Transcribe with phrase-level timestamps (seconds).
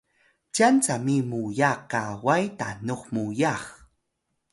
[0.53, 3.63] cyan cami muya kaway tanux muyax